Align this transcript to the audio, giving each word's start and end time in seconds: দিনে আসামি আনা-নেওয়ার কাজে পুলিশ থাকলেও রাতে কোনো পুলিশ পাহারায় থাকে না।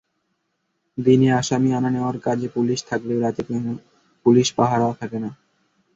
দিনে 0.97 1.29
আসামি 1.39 1.69
আনা-নেওয়ার 1.73 2.17
কাজে 2.19 2.47
পুলিশ 2.55 2.79
থাকলেও 2.89 3.19
রাতে 3.19 3.41
কোনো 3.47 3.71
পুলিশ 4.25 4.47
পাহারায় 4.57 4.95
থাকে 4.99 5.17
না। 5.23 5.29